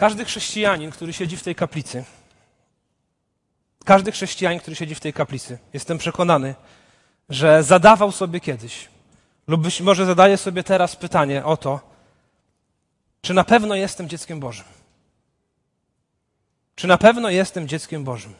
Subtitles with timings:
[0.00, 2.04] Każdy chrześcijanin, który siedzi w tej kaplicy,
[3.84, 6.54] każdy chrześcijanin, który siedzi w tej kaplicy, jestem przekonany,
[7.28, 8.88] że zadawał sobie kiedyś,
[9.46, 11.80] lub być może zadaje sobie teraz pytanie o to,
[13.22, 14.64] czy na pewno jestem dzieckiem Bożym?
[16.74, 18.34] Czy na pewno jestem dzieckiem Bożym?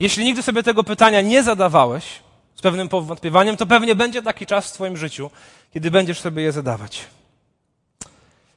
[0.00, 2.04] Jeśli nigdy sobie tego pytania nie zadawałeś,
[2.56, 5.30] z pewnym powątpiewaniem, to pewnie będzie taki czas w Twoim życiu,
[5.74, 7.17] kiedy będziesz sobie je zadawać.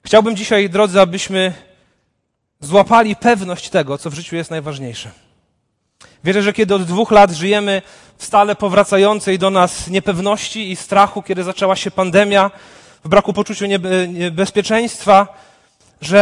[0.05, 1.53] Chciałbym dzisiaj, drodzy, abyśmy
[2.59, 5.11] złapali pewność tego, co w życiu jest najważniejsze.
[6.23, 7.81] Wierzę, że kiedy od dwóch lat żyjemy
[8.17, 12.51] w stale powracającej do nas niepewności i strachu, kiedy zaczęła się pandemia,
[13.03, 13.65] w braku poczucia
[14.07, 15.27] niebezpieczeństwa,
[16.01, 16.19] że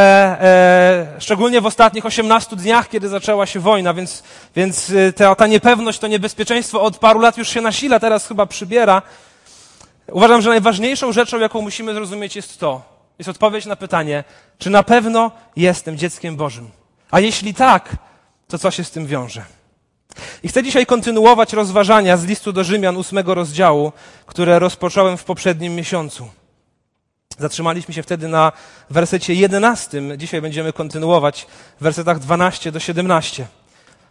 [1.17, 4.23] e, szczególnie w ostatnich 18 dniach, kiedy zaczęła się wojna, więc,
[4.55, 8.45] więc e, ta, ta niepewność, to niebezpieczeństwo od paru lat już się nasila, teraz chyba
[8.45, 9.01] przybiera.
[10.11, 14.23] Uważam, że najważniejszą rzeczą, jaką musimy zrozumieć, jest to, jest odpowiedź na pytanie,
[14.57, 16.69] czy na pewno jestem dzieckiem Bożym.
[17.11, 17.95] A jeśli tak,
[18.47, 19.43] to co się z tym wiąże?
[20.43, 23.91] I chcę dzisiaj kontynuować rozważania z listu do Rzymian ósmego rozdziału,
[24.25, 26.27] które rozpocząłem w poprzednim miesiącu.
[27.39, 28.51] Zatrzymaliśmy się wtedy na
[28.89, 30.01] wersecie 11.
[30.17, 31.47] Dzisiaj będziemy kontynuować
[31.79, 33.47] w wersetach 12 do 17.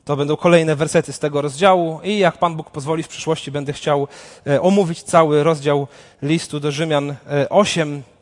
[0.05, 3.73] To będą kolejne wersety z tego rozdziału i jak Pan Bóg pozwoli w przyszłości będę
[3.73, 4.09] chciał
[4.47, 5.89] e, omówić cały rozdział
[6.23, 7.17] listu do Rzymian
[7.51, 8.18] 8, e,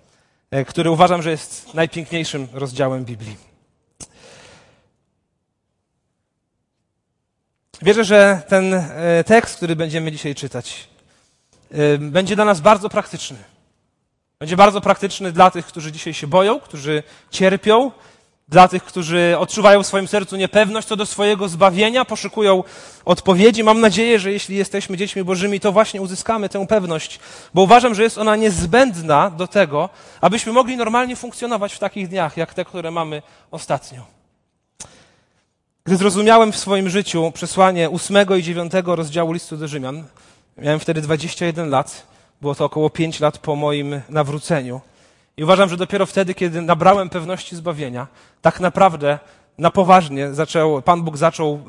[0.64, 3.36] który uważam, że jest najpiękniejszym rozdziałem Biblii.
[7.82, 8.84] Wierzę, że ten
[9.26, 10.88] tekst, który będziemy dzisiaj czytać,
[11.98, 13.38] będzie dla nas bardzo praktyczny.
[14.38, 17.90] Będzie bardzo praktyczny dla tych, którzy dzisiaj się boją, którzy cierpią,
[18.48, 22.64] dla tych, którzy odczuwają w swoim sercu niepewność co do swojego zbawienia, poszukują
[23.04, 23.64] odpowiedzi.
[23.64, 27.20] Mam nadzieję, że jeśli jesteśmy dziećmi Bożymi, to właśnie uzyskamy tę pewność,
[27.54, 29.88] bo uważam, że jest ona niezbędna do tego,
[30.20, 34.06] abyśmy mogli normalnie funkcjonować w takich dniach, jak te, które mamy ostatnio.
[35.84, 40.04] Gdy zrozumiałem w swoim życiu przesłanie ósmego i dziewiątego rozdziału listu do Rzymian,
[40.58, 42.06] miałem wtedy 21 lat,
[42.40, 44.80] było to około pięć lat po moim nawróceniu.
[45.36, 48.06] I uważam, że dopiero wtedy, kiedy nabrałem pewności zbawienia,
[48.42, 49.18] tak naprawdę
[49.58, 51.60] na poważnie zaczął, Pan Bóg zaczął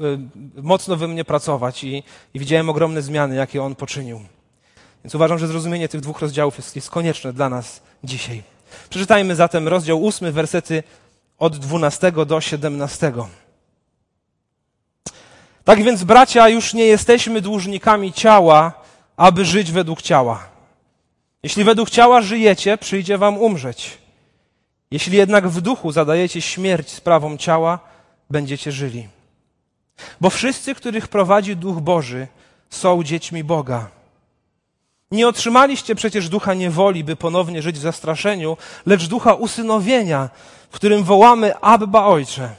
[0.57, 4.22] y, mocno we mnie pracować i, i widziałem ogromne zmiany, jakie On poczynił.
[5.03, 8.44] Więc uważam, że zrozumienie tych dwóch rozdziałów jest, jest konieczne dla nas dzisiaj.
[8.89, 10.83] Przeczytajmy zatem rozdział ósmy, wersety
[11.39, 13.27] od dwunastego do siedemnastego.
[15.63, 18.73] Tak więc, bracia, już nie jesteśmy dłużnikami ciała,
[19.17, 20.56] aby żyć według ciała.
[21.44, 23.98] Jeśli według ciała żyjecie, przyjdzie wam umrzeć.
[24.92, 27.80] Jeśli jednak w duchu zadajecie śmierć sprawom ciała,
[28.30, 29.08] będziecie żyli.
[30.22, 32.28] Bo wszyscy, których prowadzi Duch Boży,
[32.70, 33.90] są dziećmi Boga.
[35.12, 40.30] Nie otrzymaliście przecież ducha niewoli, by ponownie żyć w zastraszeniu, lecz ducha usynowienia,
[40.69, 42.50] w którym wołamy Abba Ojcze.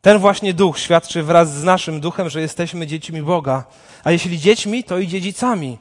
[0.00, 3.64] Ten właśnie duch świadczy wraz z naszym duchem, że jesteśmy dziećmi Boga.
[4.04, 5.78] A jeśli dziećmi, to i dziedzicami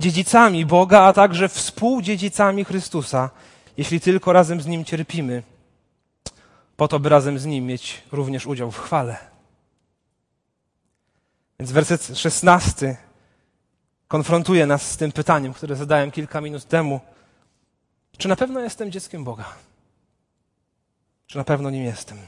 [0.00, 3.30] dziedzicami Boga, a także współdziedzicami Chrystusa,
[3.76, 5.42] jeśli tylko razem z Nim cierpimy,
[6.76, 9.16] po to, by razem z Nim mieć również udział w chwale.
[11.60, 12.96] Więc werset szesnasty
[14.08, 17.00] konfrontuje nas z tym pytaniem, które zadałem kilka minut temu.
[18.18, 19.44] Czy na pewno jestem dzieckiem Boga?
[21.26, 22.18] Czy na pewno nim jestem?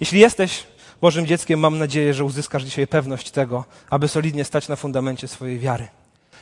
[0.00, 0.66] Jeśli jesteś
[1.00, 5.58] Bożym dzieckiem, mam nadzieję, że uzyskasz dzisiaj pewność tego, aby solidnie stać na fundamencie swojej
[5.58, 5.88] wiary.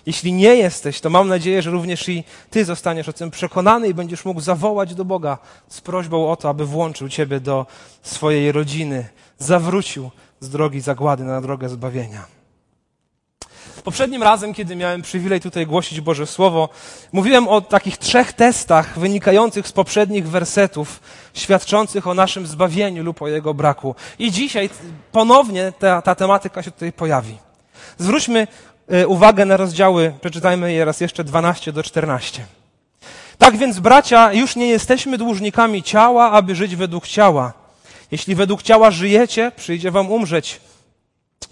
[0.07, 3.95] Jeśli nie jesteś, to mam nadzieję, że również i Ty zostaniesz o tym przekonany i
[3.95, 5.39] będziesz mógł zawołać do Boga
[5.69, 7.67] z prośbą o to, aby włączył Ciebie do
[8.03, 9.09] swojej rodziny,
[9.39, 10.11] zawrócił
[10.41, 12.39] z drogi zagłady na drogę zbawienia.
[13.89, 16.69] Poprzednim razem, kiedy miałem przywilej tutaj głosić Boże Słowo,
[17.13, 21.01] mówiłem o takich trzech testach wynikających z poprzednich wersetów,
[21.35, 23.95] świadczących o naszym zbawieniu lub o jego braku.
[24.19, 24.71] I dzisiaj
[25.13, 27.39] ponownie ta, ta tematyka się tutaj pojawi.
[27.99, 28.47] Zwróćmy
[29.07, 32.47] uwagę na rozdziały, przeczytajmy je raz jeszcze 12 do 14.
[33.39, 37.53] Tak więc, bracia, już nie jesteśmy dłużnikami ciała, aby żyć według ciała.
[38.11, 40.61] Jeśli według ciała żyjecie, przyjdzie wam umrzeć.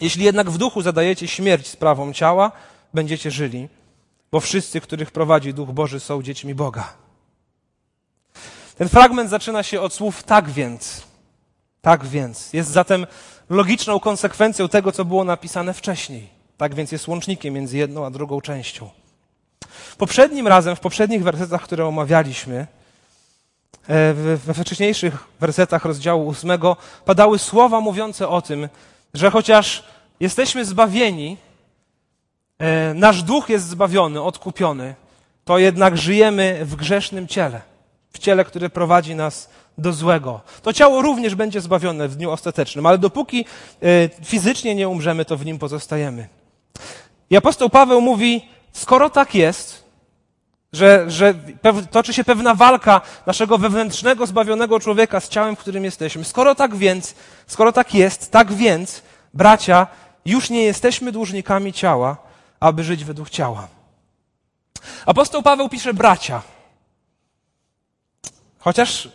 [0.00, 2.52] Jeśli jednak w duchu zadajecie śmierć sprawą ciała,
[2.94, 3.68] będziecie żyli,
[4.32, 6.92] bo wszyscy, których prowadzi Duch Boży, są dziećmi Boga.
[8.78, 11.02] Ten fragment zaczyna się od słów tak więc.
[11.80, 12.52] Tak więc.
[12.52, 13.06] Jest zatem
[13.50, 16.35] logiczną konsekwencją tego, co było napisane wcześniej.
[16.56, 18.90] Tak więc jest łącznikiem między jedną a drugą częścią.
[19.98, 22.66] Poprzednim razem, w poprzednich wersetach, które omawialiśmy,
[23.88, 28.68] e, we wcześniejszych wersetach rozdziału ósmego padały słowa mówiące o tym,
[29.14, 29.84] że chociaż
[30.20, 31.36] jesteśmy zbawieni,
[32.58, 34.94] e, nasz duch jest zbawiony, odkupiony,
[35.44, 37.60] to jednak żyjemy w grzesznym ciele.
[38.12, 40.40] W ciele, które prowadzi nas do złego.
[40.62, 43.44] To ciało również będzie zbawione w dniu ostatecznym, ale dopóki
[43.82, 46.28] y, fizycznie nie umrzemy, to w nim pozostajemy.
[47.30, 49.84] I apostoł Paweł mówi, skoro tak jest,
[50.72, 51.34] że, że
[51.90, 56.24] toczy się pewna walka naszego wewnętrznego, zbawionego człowieka z ciałem, w którym jesteśmy.
[56.24, 57.14] Skoro tak więc,
[57.46, 59.02] skoro tak jest, tak więc,
[59.34, 59.86] bracia,
[60.24, 62.16] już nie jesteśmy dłużnikami ciała,
[62.60, 63.68] aby żyć według ciała.
[65.06, 66.42] Apostoł Paweł pisze bracia.
[68.58, 69.08] Chociaż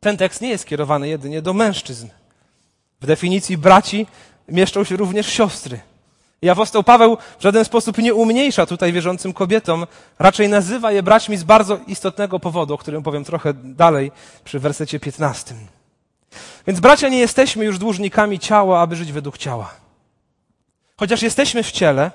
[0.00, 2.08] ten tekst nie jest skierowany jedynie do mężczyzn.
[3.00, 4.06] W definicji braci
[4.48, 5.80] mieszczą się również siostry.
[6.42, 9.86] I apostoł Paweł w żaden sposób nie umniejsza tutaj wierzącym kobietom,
[10.18, 14.12] raczej nazywa je braćmi z bardzo istotnego powodu, o którym powiem trochę dalej
[14.44, 15.54] przy wersecie 15.
[16.66, 19.70] Więc bracia nie jesteśmy już dłużnikami ciała, aby żyć według ciała.
[20.96, 22.10] Chociaż jesteśmy w ciele,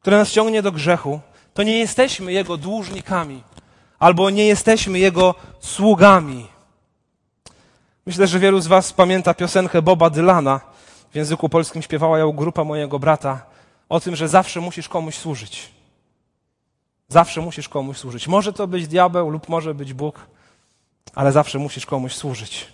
[0.00, 1.20] które nas ciągnie do grzechu,
[1.54, 3.42] to nie jesteśmy Jego dłużnikami
[3.98, 6.46] albo nie jesteśmy Jego sługami.
[8.06, 10.60] Myślę, że wielu z Was pamięta piosenkę Boba Dylana.
[11.14, 13.46] W języku polskim śpiewała ją grupa mojego brata
[13.88, 15.70] o tym, że zawsze musisz komuś służyć.
[17.08, 18.28] Zawsze musisz komuś służyć.
[18.28, 20.26] Może to być diabeł lub może być Bóg,
[21.14, 22.72] ale zawsze musisz komuś służyć.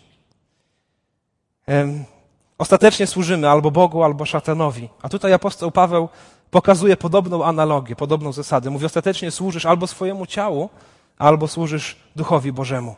[2.58, 4.88] Ostatecznie służymy albo Bogu, albo szatanowi.
[5.02, 6.08] A tutaj apostoł Paweł
[6.50, 8.70] pokazuje podobną analogię, podobną zasadę.
[8.70, 10.70] Mówi, ostatecznie służysz albo swojemu ciału,
[11.18, 12.96] albo służysz Duchowi Bożemu.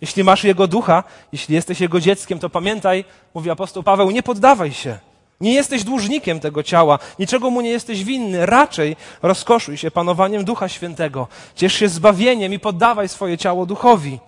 [0.00, 3.04] Jeśli masz Jego ducha, jeśli jesteś Jego dzieckiem, to pamiętaj,
[3.34, 4.98] mówi apostoł Paweł, nie poddawaj się.
[5.40, 8.46] Nie jesteś dłużnikiem tego ciała, niczego mu nie jesteś winny.
[8.46, 11.28] Raczej rozkoszuj się panowaniem Ducha Świętego.
[11.54, 14.18] Ciesz się zbawieniem i poddawaj swoje ciało duchowi.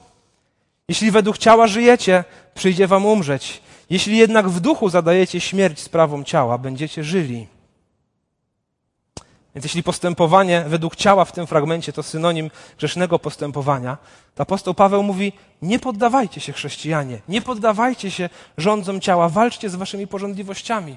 [0.89, 2.25] Jeśli według ciała żyjecie,
[2.55, 3.63] przyjdzie wam umrzeć.
[3.91, 7.47] Jeśli jednak w duchu zadajecie śmierć sprawą ciała, będziecie żyli.
[9.61, 13.99] Więc jeśli postępowanie według ciała w tym fragmencie to synonim grzesznego postępowania,
[14.35, 19.75] to apostoł Paweł mówi: Nie poddawajcie się, chrześcijanie, nie poddawajcie się rządzom ciała, walczcie z
[19.75, 20.97] waszymi porządliwościami.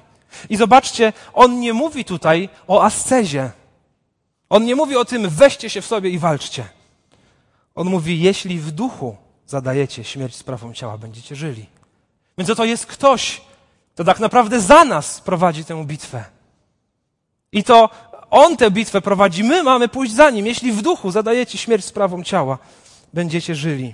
[0.50, 3.52] I zobaczcie, on nie mówi tutaj o ascezie.
[4.50, 6.66] On nie mówi o tym, weźcie się w sobie i walczcie.
[7.76, 11.66] On mówi: Jeśli w duchu zadajecie śmierć sprawą ciała, będziecie żyli.
[12.38, 13.42] Więc oto jest ktoś,
[13.94, 16.26] kto tak naprawdę za nas prowadzi tę bitwę.
[17.52, 17.90] I to
[18.34, 20.46] on tę bitwę prowadzi, my mamy pójść za nim.
[20.46, 22.58] Jeśli w duchu zadajecie śmierć sprawą ciała,
[23.14, 23.94] będziecie żyli.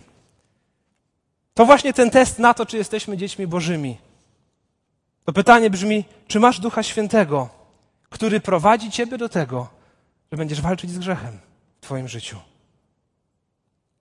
[1.54, 3.98] To właśnie ten test na to, czy jesteśmy dziećmi Bożymi.
[5.26, 7.50] To pytanie brzmi, czy masz Ducha Świętego,
[8.10, 9.68] który prowadzi ciebie do tego,
[10.32, 11.40] że będziesz walczyć z grzechem
[11.82, 12.38] w twoim życiu?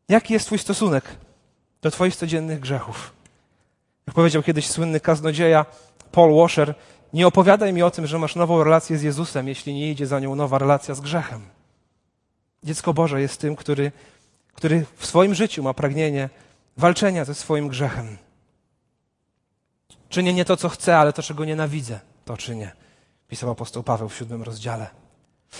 [0.09, 1.05] Jaki jest twój stosunek
[1.83, 3.13] do twoich codziennych grzechów?
[4.07, 5.67] Jak powiedział kiedyś słynny kaznodzieja
[6.13, 6.75] Paul Washer,
[7.13, 10.21] nie opowiadaj mi o tym, że masz nową relację z Jezusem, jeśli nie idzie za
[10.21, 11.43] nią nowa relacja z grzechem.
[12.65, 13.93] Dziecko Boże jest tym, który,
[14.55, 16.29] który w swoim życiu ma pragnienie
[16.77, 18.17] walczenia ze swoim grzechem.
[20.09, 22.73] Czynię nie to, co chcę, ale to, czego nienawidzę, to czynię.
[23.29, 24.91] Pisał apostoł Paweł w siódmym rozdziale.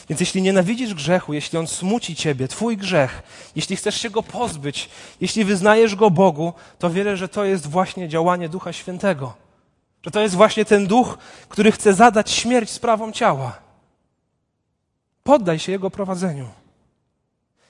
[0.09, 3.23] Więc jeśli nienawidzisz grzechu, jeśli on smuci ciebie, twój grzech,
[3.57, 4.91] jeśli chcesz się go pozbyć,
[5.21, 9.48] jeśli wyznajesz go Bogu, to wierzę, że to jest właśnie działanie Ducha Świętego.
[10.03, 11.19] Że to jest właśnie ten duch,
[11.49, 13.59] który chce zadać śmierć sprawom ciała.
[15.23, 16.49] Poddaj się jego prowadzeniu.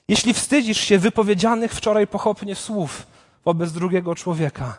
[0.09, 3.07] Jeśli wstydzisz się wypowiedzianych wczoraj pochopnie słów
[3.45, 4.79] wobec drugiego człowieka,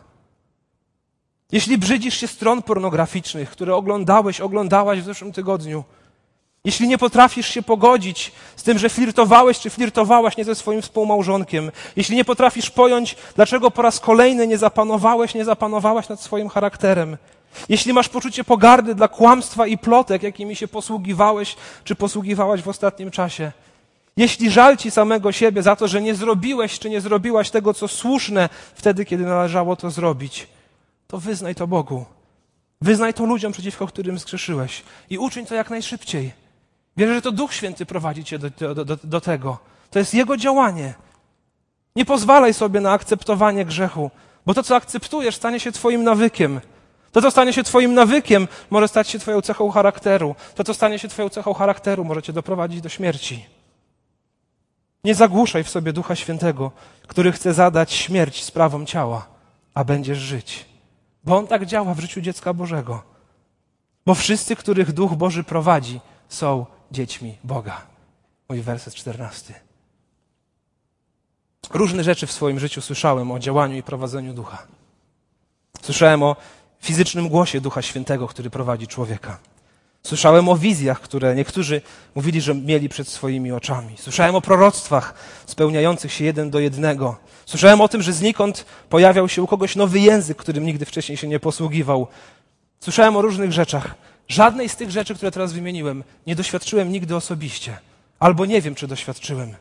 [1.52, 5.84] jeśli brzydzisz się stron pornograficznych, które oglądałeś, oglądałaś w zeszłym tygodniu,
[6.64, 11.70] jeśli nie potrafisz się pogodzić z tym, że flirtowałeś czy flirtowałaś nie ze swoim współmałżonkiem,
[11.96, 17.16] jeśli nie potrafisz pojąć, dlaczego po raz kolejny nie zapanowałeś, nie zapanowałaś nad swoim charakterem,
[17.68, 23.10] jeśli masz poczucie pogardy dla kłamstwa i plotek, jakimi się posługiwałeś czy posługiwałaś w ostatnim
[23.10, 23.52] czasie,
[24.16, 27.88] jeśli żal ci samego siebie za to, że nie zrobiłeś czy nie zrobiłaś tego, co
[27.88, 30.46] słuszne wtedy, kiedy należało to zrobić,
[31.06, 32.04] to wyznaj to Bogu.
[32.80, 36.32] Wyznaj to ludziom, przeciwko którym zgrzeszyłeś i uczyń to jak najszybciej.
[36.96, 39.58] Wierzę, że to Duch Święty prowadzi cię do, do, do, do tego.
[39.90, 40.94] To jest Jego działanie.
[41.96, 44.10] Nie pozwalaj sobie na akceptowanie grzechu,
[44.46, 46.60] bo to, co akceptujesz, stanie się Twoim nawykiem.
[47.12, 50.34] To, co stanie się Twoim nawykiem, może stać się Twoją cechą charakteru.
[50.54, 53.46] To, co stanie się Twoją cechą charakteru, może Cię doprowadzić do śmierci.
[55.04, 56.70] Nie zagłuszaj w sobie Ducha Świętego,
[57.06, 59.26] który chce zadać śmierć sprawom ciała,
[59.74, 60.66] a będziesz żyć.
[61.24, 63.02] Bo On tak działa w życiu dziecka Bożego.
[64.06, 67.82] Bo wszyscy, których Duch Boży prowadzi, są dziećmi Boga.
[68.48, 69.54] Mój werset czternasty.
[71.70, 74.58] Różne rzeczy w swoim życiu słyszałem o działaniu i prowadzeniu ducha.
[75.82, 76.36] Słyszałem o
[76.80, 79.38] fizycznym głosie Ducha Świętego, który prowadzi człowieka.
[80.02, 81.82] Słyszałem o wizjach, które niektórzy
[82.14, 83.94] mówili, że mieli przed swoimi oczami.
[83.98, 85.14] Słyszałem o proroctwach
[85.46, 87.16] spełniających się jeden do jednego.
[87.46, 91.28] Słyszałem o tym, że znikąd pojawiał się u kogoś nowy język, którym nigdy wcześniej się
[91.28, 92.06] nie posługiwał.
[92.80, 93.94] Słyszałem o różnych rzeczach.
[94.28, 97.78] Żadnej z tych rzeczy, które teraz wymieniłem, nie doświadczyłem nigdy osobiście.
[98.18, 99.54] Albo nie wiem, czy doświadczyłem.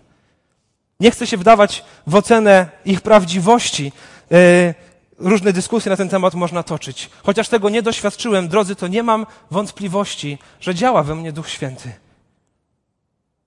[0.99, 3.91] Nie chcę się wdawać w ocenę ich prawdziwości.
[4.29, 4.73] Yy,
[5.19, 7.09] różne dyskusje na ten temat można toczyć.
[7.23, 11.91] Chociaż tego nie doświadczyłem, drodzy, to nie mam wątpliwości, że działa we mnie Duch Święty.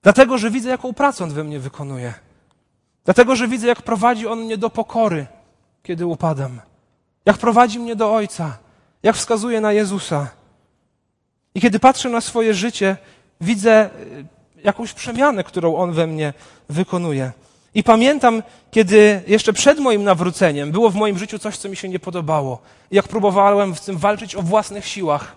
[0.03, 2.13] Dlatego, że widzę, jaką pracę On we mnie wykonuje.
[3.05, 5.25] Dlatego, że widzę, jak prowadzi On mnie do pokory,
[5.83, 6.61] kiedy upadam.
[7.25, 8.57] Jak prowadzi mnie do Ojca.
[9.03, 10.27] Jak wskazuje na Jezusa.
[11.55, 12.97] I kiedy patrzę na swoje życie,
[13.41, 14.25] widzę y,
[14.63, 16.33] jakąś przemianę, którą On we mnie
[16.69, 17.31] wykonuje.
[17.75, 21.89] I pamiętam, kiedy jeszcze przed moim nawróceniem było w moim życiu coś, co mi się
[21.89, 22.61] nie podobało.
[22.91, 25.35] Jak próbowałem w tym walczyć o własnych siłach.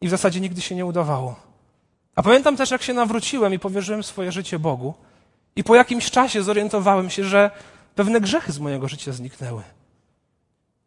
[0.00, 1.36] I w zasadzie nigdy się nie udawało.
[2.14, 4.94] A pamiętam też, jak się nawróciłem i powierzyłem swoje życie Bogu.
[5.56, 7.50] I po jakimś czasie zorientowałem się, że
[7.94, 9.62] pewne grzechy z mojego życia zniknęły.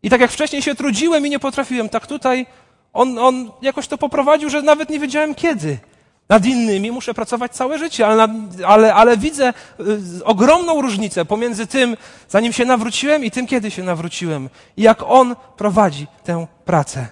[0.03, 2.45] I tak jak wcześniej się trudziłem i nie potrafiłem, tak tutaj
[2.93, 5.77] on, on jakoś to poprowadził, że nawet nie wiedziałem kiedy.
[6.29, 8.27] Nad innymi muszę pracować całe życie, ale,
[8.67, 9.53] ale, ale widzę
[10.19, 11.97] y, ogromną różnicę pomiędzy tym,
[12.29, 14.49] zanim się nawróciłem i tym, kiedy się nawróciłem.
[14.77, 17.07] I jak On prowadzi tę pracę.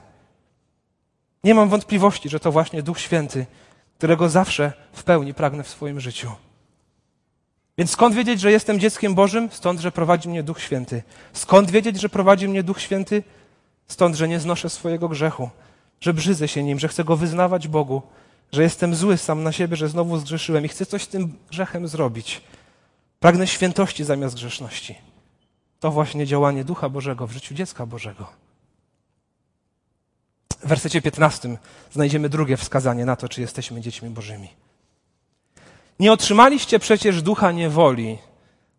[1.43, 3.45] Nie mam wątpliwości, że to właśnie Duch Święty,
[3.97, 6.31] którego zawsze w pełni pragnę w swoim życiu.
[7.77, 9.50] Więc skąd wiedzieć, że jestem dzieckiem Bożym?
[9.51, 11.03] Stąd, że prowadzi mnie Duch Święty.
[11.33, 13.24] Skąd wiedzieć, że prowadzi mnie Duch Święty?
[13.88, 15.50] Stąd, że nie znoszę swojego grzechu,
[16.01, 18.01] że brzydzę się nim, że chcę go wyznawać Bogu,
[18.51, 21.88] że jestem zły sam na siebie, że znowu zgrzeszyłem i chcę coś z tym grzechem
[21.88, 22.42] zrobić.
[23.20, 24.96] Pragnę świętości zamiast grzeszności.
[25.80, 28.27] To właśnie działanie Ducha Bożego w życiu dziecka Bożego.
[30.63, 31.58] W wersecie 15
[31.92, 34.50] znajdziemy drugie wskazanie na to, czy jesteśmy dziećmi Bożymi.
[36.00, 38.18] Nie otrzymaliście przecież ducha niewoli,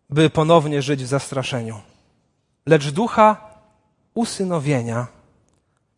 [0.09, 1.81] by ponownie żyć w zastraszeniu,
[2.65, 3.55] lecz ducha
[4.13, 5.07] usynowienia,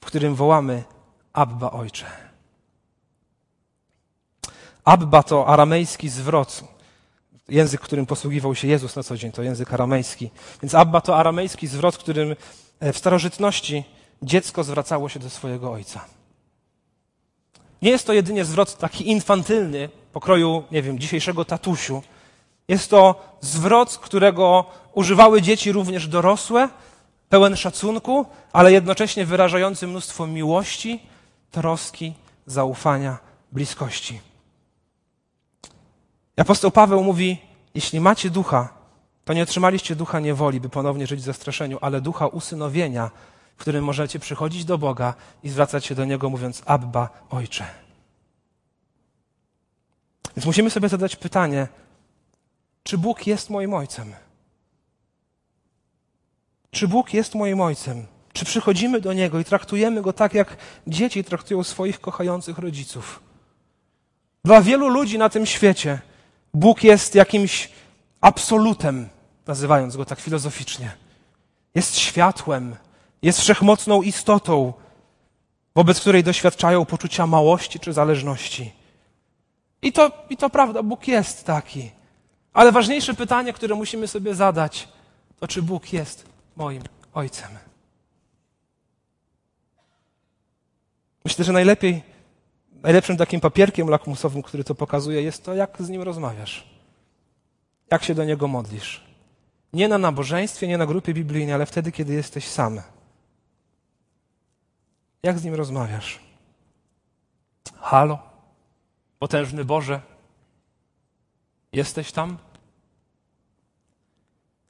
[0.01, 0.83] w którym wołamy
[1.33, 2.30] Abba Ojcze.
[4.85, 6.63] Abba to aramejski zwrot.
[7.49, 10.29] Język, którym posługiwał się Jezus na co dzień, to język aramejski.
[10.61, 12.35] Więc Abba to aramejski zwrot, którym
[12.79, 13.83] e, w starożytności
[14.21, 16.05] dziecko zwracało się do swojego ojca.
[17.81, 22.03] Nie jest to jedynie zwrot taki infantylny, pokroju, nie wiem, dzisiejszego tatusiu.
[22.67, 26.69] Jest to zwrot, którego używały dzieci również dorosłe,
[27.29, 30.99] pełen szacunku, ale jednocześnie wyrażający mnóstwo miłości,
[31.51, 32.13] troski,
[32.45, 33.17] zaufania,
[33.51, 34.30] bliskości.
[36.37, 37.37] Apostoł Paweł mówi,
[37.75, 38.73] jeśli macie ducha,
[39.25, 43.11] to nie otrzymaliście ducha niewoli, by ponownie żyć w zastraszeniu, ale ducha usynowienia,
[43.57, 47.65] w którym możecie przychodzić do Boga i zwracać się do Niego mówiąc Abba, Ojcze.
[50.35, 51.67] Więc musimy sobie zadać pytanie,
[52.83, 54.13] czy Bóg jest moim Ojcem?
[56.71, 58.05] Czy Bóg jest moim Ojcem?
[58.33, 60.57] Czy przychodzimy do Niego i traktujemy Go tak, jak
[60.87, 63.19] dzieci traktują swoich kochających rodziców?
[64.45, 65.99] Dla wielu ludzi na tym świecie
[66.53, 67.69] Bóg jest jakimś
[68.21, 69.09] absolutem,
[69.47, 70.91] nazywając go tak filozoficznie.
[71.75, 72.75] Jest światłem,
[73.21, 74.73] jest wszechmocną istotą,
[75.75, 78.73] wobec której doświadczają poczucia małości czy zależności.
[79.81, 81.91] I to, I to prawda, Bóg jest taki.
[82.53, 84.87] Ale ważniejsze pytanie, które musimy sobie zadać,
[85.39, 87.49] to czy Bóg jest moim Ojcem.
[91.25, 92.03] Myślę, że najlepiej
[92.81, 96.67] najlepszym takim papierkiem lakmusowym, który to pokazuje, jest to, jak z nim rozmawiasz.
[97.91, 99.03] Jak się do niego modlisz.
[99.73, 102.81] Nie na nabożeństwie, nie na grupie biblijnej, ale wtedy, kiedy jesteś sam.
[105.23, 106.19] Jak z nim rozmawiasz?
[107.77, 108.19] Halo?
[109.19, 110.01] Potężny Boże?
[111.73, 112.37] Jesteś tam?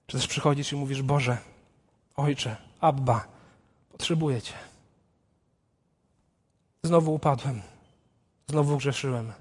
[0.08, 1.38] Czy też przychodzisz i mówisz: Boże,
[2.16, 3.28] Ojcze, Abba,
[3.92, 4.54] potrzebuję Cię.
[6.84, 7.62] Znowu upadłem.
[8.48, 9.34] Znowu grzeszyłem.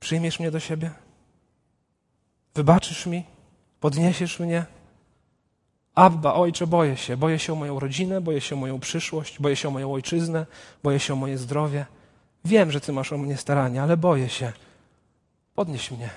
[0.00, 0.90] Przyjmiesz mnie do siebie?
[2.54, 3.24] Wybaczysz mi?
[3.80, 4.66] Podniesiesz mnie?
[5.94, 7.16] Abba, ojcze, boję się.
[7.16, 10.46] Boję się o moją rodzinę, boję się o moją przyszłość, boję się o moją ojczyznę,
[10.82, 11.86] boję się o moje zdrowie.
[12.44, 14.52] Wiem, że Ty masz o mnie staranie, ale boję się.
[15.54, 16.10] Podnieś mnie.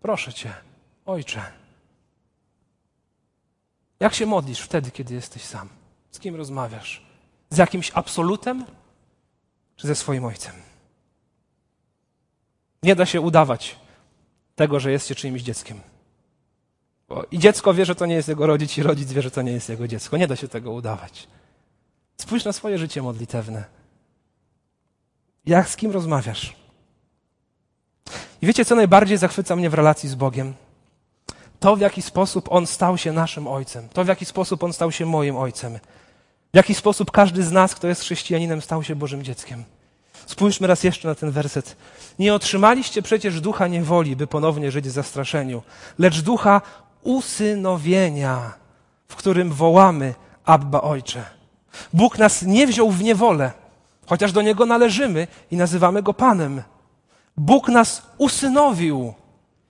[0.00, 0.54] Proszę Cię,
[1.06, 1.42] ojcze.
[4.00, 5.68] Jak się modlisz wtedy, kiedy jesteś sam?
[6.10, 7.06] Z kim rozmawiasz?
[7.50, 8.64] Z jakimś absolutem,
[9.76, 10.54] czy ze swoim ojcem?
[12.82, 13.76] Nie da się udawać
[14.56, 15.80] tego, że jest się czyimś dzieckiem.
[17.08, 19.42] Bo I dziecko wie, że to nie jest jego rodzic, i rodzic wie, że to
[19.42, 20.16] nie jest jego dziecko.
[20.16, 21.28] Nie da się tego udawać.
[22.16, 23.64] Spójrz na swoje życie modlitewne.
[25.46, 26.56] Jak z kim rozmawiasz?
[28.42, 30.54] I wiecie, co najbardziej zachwyca mnie w relacji z Bogiem?
[31.60, 33.88] To, w jaki sposób On stał się naszym Ojcem.
[33.88, 35.78] To, w jaki sposób On stał się moim Ojcem.
[36.52, 39.64] W jaki sposób każdy z nas, kto jest chrześcijaninem, stał się Bożym dzieckiem.
[40.26, 41.76] Spójrzmy raz jeszcze na ten werset.
[42.18, 45.62] Nie otrzymaliście przecież ducha niewoli, by ponownie żyć w zastraszeniu,
[45.98, 46.60] lecz ducha
[47.02, 48.52] usynowienia,
[49.08, 51.24] w którym wołamy Abba Ojcze.
[51.92, 53.52] Bóg nas nie wziął w niewolę,
[54.06, 56.62] chociaż do Niego należymy i nazywamy Go Panem.
[57.36, 59.14] Bóg nas usynowił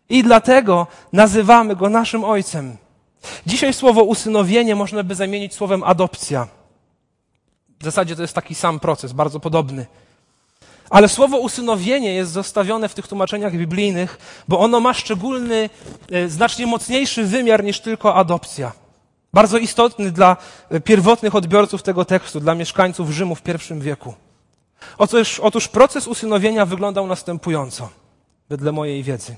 [0.09, 2.77] i dlatego nazywamy Go naszym Ojcem.
[3.47, 6.49] Dzisiaj słowo usynowienie można by zamienić słowem adopcja.
[7.81, 9.87] W zasadzie to jest taki sam proces, bardzo podobny.
[10.91, 15.71] Ale słowo usynowienie jest zostawione w tych tłumaczeniach biblijnych, bo ono ma szczególny,
[16.13, 18.73] e, znacznie mocniejszy wymiar niż tylko adopcja.
[19.33, 20.37] Bardzo istotny dla
[20.71, 24.15] e, pierwotnych odbiorców tego tekstu, dla mieszkańców Rzymu w I wieku.
[24.99, 27.89] Otóż, otóż proces usynowienia wyglądał następująco,
[28.49, 29.37] wedle mojej wiedzy.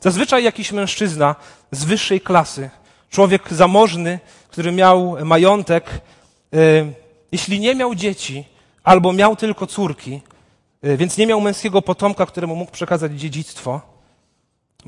[0.00, 1.34] Zazwyczaj jakiś mężczyzna
[1.70, 2.70] z wyższej klasy,
[3.10, 6.58] człowiek zamożny, który miał majątek, e,
[7.32, 8.44] jeśli nie miał dzieci,
[8.86, 10.20] albo miał tylko córki,
[10.84, 13.80] y, więc nie miał męskiego potomka, któremu mógł przekazać dziedzictwo.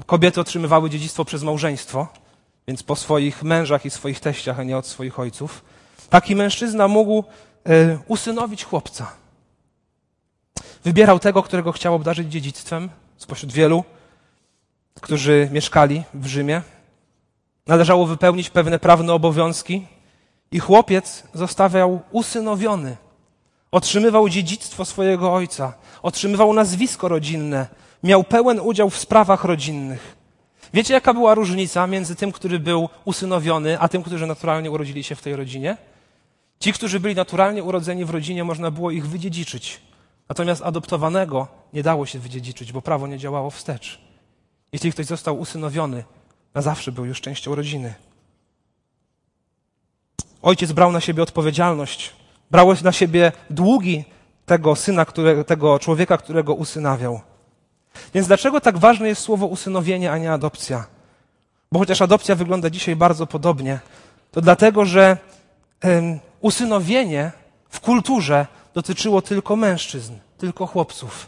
[0.07, 2.07] Kobiety otrzymywały dziedzictwo przez małżeństwo,
[2.69, 5.64] więc po swoich mężach i swoich teściach, a nie od swoich ojców.
[6.11, 7.25] Taki mężczyzna mógł
[7.69, 9.12] y, usynowić chłopca.
[10.85, 13.85] Wybierał tego, którego chciał obdarzyć dziedzictwem spośród wielu,
[15.00, 16.62] którzy mieszkali w Rzymie.
[17.67, 19.87] Należało wypełnić pewne prawne obowiązki
[20.52, 22.97] i chłopiec zostawiał usynowiony
[23.72, 25.72] Otrzymywał dziedzictwo swojego ojca,
[26.02, 27.66] otrzymywał nazwisko rodzinne,
[28.02, 30.16] miał pełen udział w sprawach rodzinnych.
[30.75, 35.14] Wiecie, jaka była różnica między tym, który był usynowiony, a tym, którzy naturalnie urodzili się
[35.14, 35.76] w tej rodzinie?
[36.60, 39.80] Ci, którzy byli naturalnie urodzeni w rodzinie, można było ich wydziedziczyć.
[40.28, 44.00] Natomiast adoptowanego nie dało się wydziedziczyć, bo prawo nie działało wstecz.
[44.72, 46.04] Jeśli ktoś został usynowiony,
[46.54, 47.94] na zawsze był już częścią rodziny.
[50.42, 52.12] Ojciec brał na siebie odpowiedzialność
[52.50, 54.04] Brałeś na siebie długi
[54.47, 57.21] tego syna, które, tego człowieka, którego usynawiał.
[58.15, 60.87] Więc dlaczego tak ważne jest słowo usynowienie, a nie adopcja?
[61.73, 63.78] Bo chociaż adopcja wygląda dzisiaj bardzo podobnie,
[64.30, 65.17] to dlatego, że
[65.84, 67.32] um, usynowienie
[67.69, 71.26] w kulturze dotyczyło tylko mężczyzn, tylko chłopców.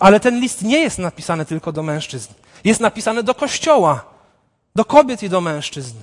[0.00, 2.32] Ale ten list nie jest napisany tylko do mężczyzn.
[2.64, 4.04] Jest napisany do kościoła,
[4.76, 5.96] do kobiet i do mężczyzn.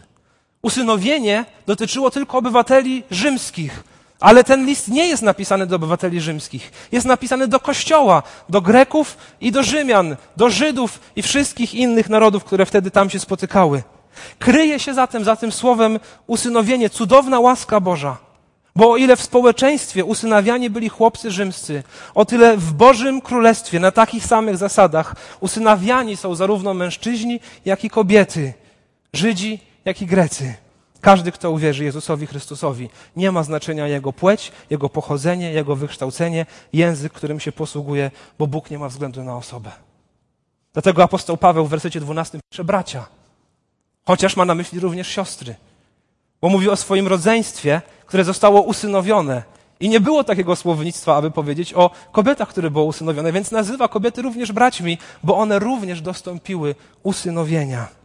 [0.61, 3.83] Usynowienie dotyczyło tylko obywateli rzymskich,
[4.23, 6.71] ale ten list nie jest napisany do obywateli rzymskich.
[6.91, 12.43] Jest napisany do Kościoła, do Greków i do Rzymian, do Żydów i wszystkich innych narodów,
[12.43, 13.83] które wtedy tam się spotykały.
[14.39, 18.17] Kryje się zatem za tym słowem usynowienie, cudowna łaska Boża.
[18.75, 21.83] Bo o ile w społeczeństwie usynawiani byli chłopcy rzymscy,
[22.15, 27.89] o tyle w Bożym Królestwie na takich samych zasadach usynawiani są zarówno mężczyźni, jak i
[27.89, 28.53] kobiety,
[29.13, 30.62] Żydzi, jak i Grecy.
[31.03, 37.13] Każdy, kto uwierzy Jezusowi Chrystusowi, nie ma znaczenia jego płeć, jego pochodzenie, jego wykształcenie, język,
[37.13, 39.71] którym się posługuje, bo Bóg nie ma względu na osobę.
[40.73, 43.05] Dlatego apostoł Paweł w wersecie 12 pisze bracia,
[44.05, 45.55] chociaż ma na myśli również siostry,
[46.41, 49.43] bo mówi o swoim rodzeństwie, które zostało usynowione.
[49.79, 54.21] I nie było takiego słownictwa, aby powiedzieć o kobietach, które było usynowione, więc nazywa kobiety
[54.21, 58.02] również braćmi, bo one również dostąpiły usynowienia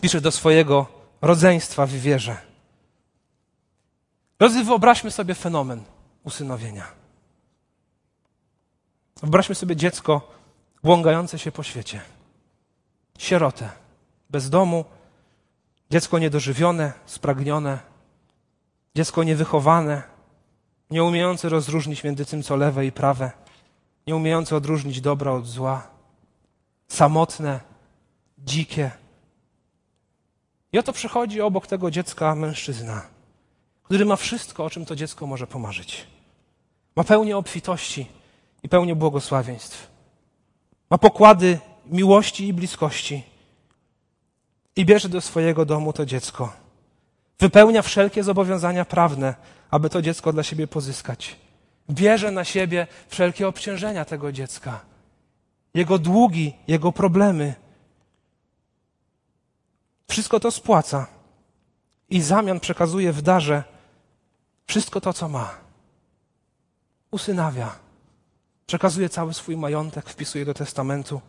[0.00, 0.86] pisze do swojego
[1.22, 2.36] rodzeństwa w wierze.
[4.38, 5.82] Drodzy, wyobraźmy sobie fenomen
[6.24, 6.86] usynowienia.
[9.20, 10.30] Wyobraźmy sobie dziecko
[10.82, 12.00] błąkające się po świecie.
[13.18, 13.70] Sierotę,
[14.30, 14.84] bez domu,
[15.90, 17.78] dziecko niedożywione, spragnione,
[18.94, 20.02] dziecko niewychowane,
[20.90, 23.30] nie umiejące rozróżnić między tym, co lewe i prawe,
[24.06, 25.88] nie umiejące odróżnić dobra od zła,
[26.88, 27.60] samotne,
[28.38, 28.90] dzikie,
[30.72, 33.02] i oto przychodzi obok tego dziecka mężczyzna,
[33.82, 36.06] który ma wszystko, o czym to dziecko może pomarzyć.
[36.96, 38.06] Ma pełnię obfitości
[38.62, 39.90] i pełnię błogosławieństw.
[40.90, 43.22] Ma pokłady miłości i bliskości.
[44.76, 46.52] I bierze do swojego domu to dziecko.
[47.38, 49.34] Wypełnia wszelkie zobowiązania prawne,
[49.70, 51.36] aby to dziecko dla siebie pozyskać.
[51.90, 54.80] Bierze na siebie wszelkie obciążenia tego dziecka.
[55.74, 57.54] Jego długi, jego problemy,
[60.08, 61.06] wszystko to spłaca
[62.10, 63.64] i zamian przekazuje w darze
[64.66, 65.54] wszystko to, co ma.
[67.10, 67.78] Usynawia.
[68.66, 71.20] Przekazuje cały swój majątek, wpisuje do testamentu.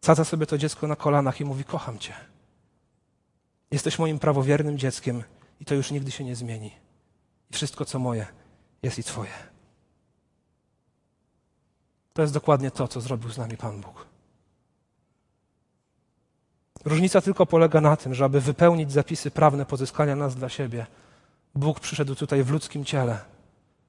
[0.00, 2.14] Sadza sobie to dziecko na kolanach i mówi: Kocham cię.
[3.70, 5.22] Jesteś moim prawowiernym dzieckiem
[5.60, 6.72] i to już nigdy się nie zmieni.
[7.50, 8.26] I wszystko, co moje,
[8.82, 9.32] jest i twoje.
[12.12, 14.09] To jest dokładnie to, co zrobił z nami Pan Bóg.
[16.84, 20.86] Różnica tylko polega na tym, że aby wypełnić zapisy prawne pozyskania nas dla siebie,
[21.54, 23.18] Bóg przyszedł tutaj w ludzkim ciele,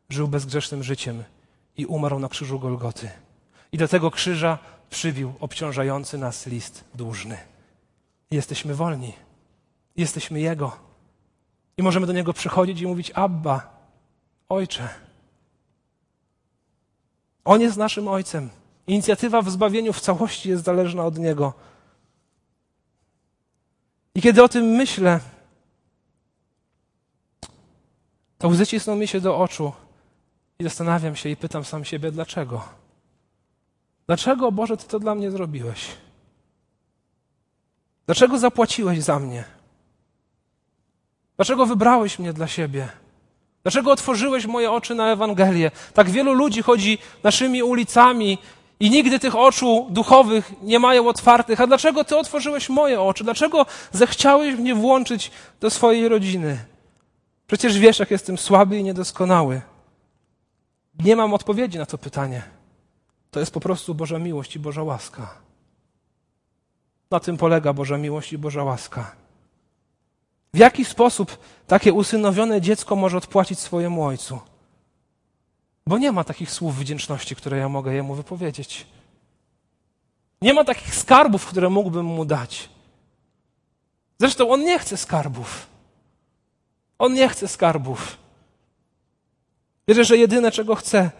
[0.09, 1.23] żył bezgrzesznym życiem
[1.77, 3.09] i umarł na krzyżu Golgoty.
[3.71, 4.57] I do tego krzyża
[4.89, 7.37] przybił obciążający nas list dłużny.
[8.31, 9.13] Jesteśmy wolni.
[9.97, 10.77] Jesteśmy Jego.
[11.77, 13.79] I możemy do Niego przychodzić i mówić: Abba,
[14.49, 14.89] Ojcze.
[17.45, 18.49] On jest naszym Ojcem.
[18.87, 21.53] Inicjatywa w zbawieniu w całości jest zależna od Niego.
[24.15, 25.19] I kiedy o tym myślę,
[28.37, 29.73] to łzy cisną mi się do oczu
[30.59, 32.63] i zastanawiam się i pytam sam siebie, dlaczego?
[34.07, 35.87] Dlaczego, Boże, Ty to dla mnie zrobiłeś?
[38.05, 39.43] Dlaczego zapłaciłeś za mnie?
[41.35, 42.89] Dlaczego wybrałeś mnie dla siebie?
[43.63, 45.71] Dlaczego otworzyłeś moje oczy na Ewangelię?
[45.93, 48.37] Tak wielu ludzi chodzi naszymi ulicami
[48.81, 51.61] i nigdy tych oczu duchowych nie mają otwartych.
[51.61, 53.23] A dlaczego Ty otworzyłeś moje oczy?
[53.23, 56.65] Dlaczego zechciałeś mnie włączyć do swojej rodziny?
[57.47, 59.61] Przecież wiesz, jak jestem słaby i niedoskonały.
[60.99, 62.43] Nie mam odpowiedzi na to pytanie.
[63.31, 65.33] To jest po prostu Boża miłość i Boża łaska.
[67.11, 69.15] Na tym polega Boża miłość i Boża łaska.
[70.53, 74.39] W jaki sposób takie usynowione dziecko może odpłacić swojemu ojcu?
[75.87, 78.85] Bo nie ma takich słów wdzięczności, które ja mogę jemu wypowiedzieć.
[80.41, 82.69] Nie ma takich skarbów, które mógłbym mu dać.
[84.19, 85.67] Zresztą on nie chce skarbów.
[86.99, 88.17] On nie chce skarbów.
[89.87, 91.11] Wierzę, że jedyne, czego chce,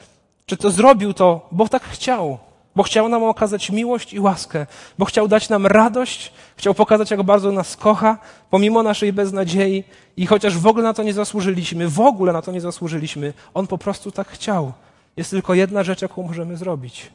[0.46, 2.40] czy to zrobił to, bo tak chciał,
[2.76, 4.66] bo chciał nam okazać miłość i łaskę,
[4.98, 8.18] bo chciał dać nam radość, chciał pokazać, jak bardzo nas kocha,
[8.50, 9.84] pomimo naszej beznadziei
[10.18, 13.68] i chociaż w ogóle na to nie zasłużyliśmy, w ogóle na to nie zasłużyliśmy, On
[13.68, 14.74] po prostu tak chciał.
[15.18, 17.12] Jest tylko jedna rzecz, jaką możemy zrobić.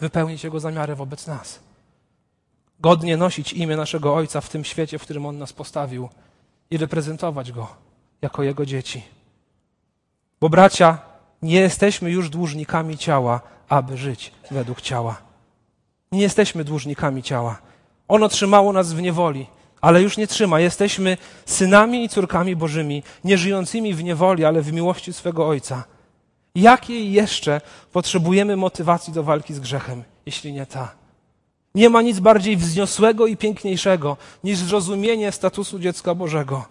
[0.00, 1.60] Wypełnić Jego zamiary wobec nas.
[2.80, 6.08] Godnie nosić imię naszego Ojca w tym świecie, w którym On nas postawił
[6.70, 7.68] i reprezentować Go
[8.22, 9.02] jako Jego dzieci.
[10.40, 10.98] Bo bracia,
[11.42, 15.16] nie jesteśmy już dłużnikami ciała, aby żyć według ciała.
[16.12, 17.58] Nie jesteśmy dłużnikami ciała.
[18.08, 19.46] Ono trzymało nas w niewoli,
[19.80, 20.60] ale już nie trzyma.
[20.60, 25.84] Jesteśmy synami i córkami Bożymi, nie żyjącymi w niewoli, ale w miłości swego Ojca.
[26.54, 27.60] Jakiej jeszcze
[27.92, 30.94] potrzebujemy motywacji do walki z grzechem, jeśli nie ta?
[31.74, 36.64] Nie ma nic bardziej wzniosłego i piękniejszego niż zrozumienie statusu dziecka Bożego.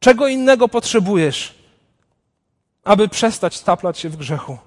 [0.00, 1.61] Czego innego potrzebujesz,
[2.84, 4.58] aby przestać staplać się w grzechu?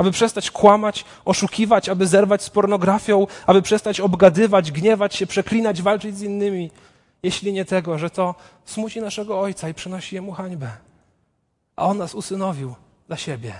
[0.00, 6.16] aby przestać kłamać, oszukiwać, aby zerwać z pornografią, aby przestać obgadywać, gniewać się, przeklinać, walczyć
[6.16, 6.70] z innymi,
[7.22, 8.34] jeśli nie tego, że to
[8.64, 10.70] smuci naszego Ojca i przynosi Jemu hańbę.
[11.76, 12.74] A On nas usynowił
[13.06, 13.54] dla siebie.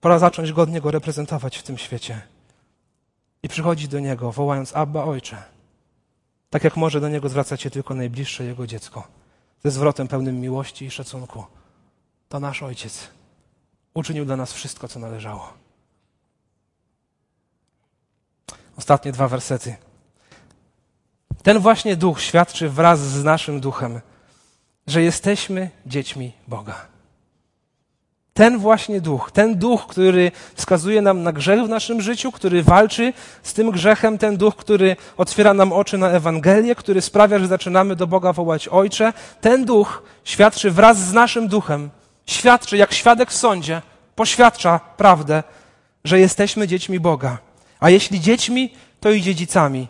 [0.00, 2.20] Pora zacząć godnie Go reprezentować w tym świecie.
[3.42, 5.42] I przychodzić do Niego, wołając Abba Ojcze.
[6.50, 9.19] Tak jak może do Niego zwracać się tylko najbliższe Jego dziecko.
[9.64, 11.44] Ze zwrotem pełnym miłości i szacunku.
[12.28, 13.08] To nasz Ojciec
[13.94, 15.52] uczynił dla nas wszystko, co należało.
[18.76, 19.76] Ostatnie dwa wersety.
[21.42, 24.00] Ten właśnie duch świadczy wraz z naszym duchem,
[24.86, 26.89] że jesteśmy dziećmi Boga.
[28.40, 33.12] Ten właśnie duch, ten duch, który wskazuje nam na grzech w naszym życiu, który walczy
[33.42, 37.96] z tym grzechem, ten duch, który otwiera nam oczy na Ewangelię, który sprawia, że zaczynamy
[37.96, 41.90] do Boga wołać Ojcze, ten duch świadczy wraz z naszym duchem,
[42.26, 43.82] świadczy jak świadek w sądzie,
[44.14, 45.42] poświadcza prawdę,
[46.04, 47.38] że jesteśmy dziećmi Boga.
[47.80, 49.88] A jeśli dziećmi, to i dziedzicami.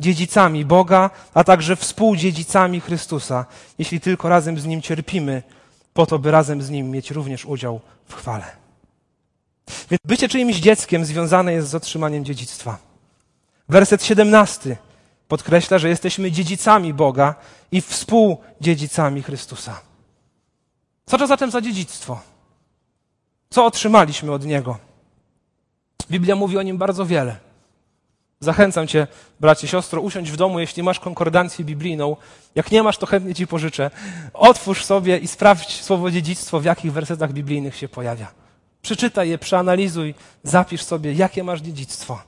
[0.00, 3.44] Dziedzicami Boga, a także współdziedzicami Chrystusa,
[3.78, 5.42] jeśli tylko razem z Nim cierpimy,
[5.92, 8.44] po to, by razem z Nim mieć również udział w chwale.
[9.90, 12.78] Więc bycie czyimś dzieckiem związane jest z otrzymaniem dziedzictwa.
[13.68, 14.76] Werset 17
[15.28, 17.34] podkreśla, że jesteśmy dziedzicami Boga
[17.72, 19.80] i współdziedzicami Chrystusa.
[21.06, 22.20] Co to zatem za dziedzictwo?
[23.50, 24.78] Co otrzymaliśmy od Niego?
[26.10, 27.36] Biblia mówi o nim bardzo wiele.
[28.42, 29.06] Zachęcam Cię,
[29.40, 32.16] bracie, siostro, usiądź w domu, jeśli masz konkordancję biblijną.
[32.54, 33.90] Jak nie masz, to chętnie Ci pożyczę.
[34.34, 38.32] Otwórz sobie i sprawdź słowo dziedzictwo, w jakich wersetach biblijnych się pojawia.
[38.82, 42.22] Przeczytaj je, przeanalizuj, zapisz sobie, jakie masz dziedzictwo.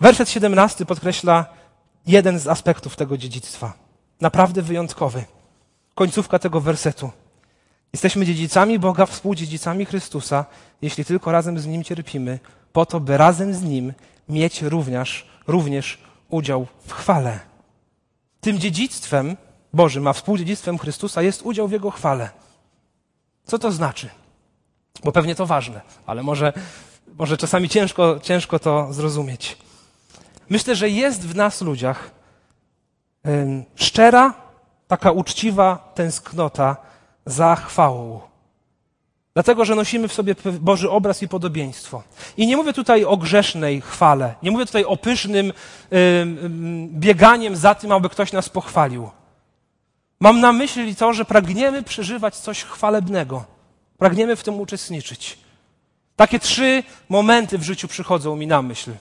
[0.00, 1.46] Werset 17 podkreśla
[2.06, 3.72] jeden z aspektów tego dziedzictwa.
[4.20, 5.24] Naprawdę wyjątkowy.
[5.94, 7.10] Końcówka tego wersetu.
[7.92, 10.44] Jesteśmy dziedzicami Boga, współdziedzicami Chrystusa,
[10.82, 12.38] jeśli tylko razem z Nim cierpimy,
[12.72, 13.92] po to, by razem z Nim
[14.28, 17.40] mieć również, również udział w chwale.
[18.40, 19.36] Tym dziedzictwem
[19.72, 22.30] Bożym, a współdziedzictwem Chrystusa jest udział w Jego chwale.
[23.44, 24.08] Co to znaczy?
[25.04, 26.52] Bo pewnie to ważne, ale może,
[27.18, 29.58] może czasami ciężko, ciężko to zrozumieć.
[30.48, 32.10] Myślę, że jest w nas ludziach
[33.74, 34.34] szczera,
[34.88, 36.76] taka uczciwa tęsknota
[37.26, 38.20] za chwałą.
[39.36, 42.02] Dlatego, że nosimy w sobie Boży obraz i podobieństwo.
[42.36, 45.52] I nie mówię tutaj o grzesznej chwale, nie mówię tutaj o pysznym
[46.88, 49.10] bieganiem za tym, aby ktoś nas pochwalił.
[50.20, 53.44] Mam na myśli to, że pragniemy przeżywać coś chwalebnego.
[53.98, 55.38] Pragniemy w tym uczestniczyć.
[56.16, 58.92] Takie trzy momenty w życiu przychodzą mi na myśl.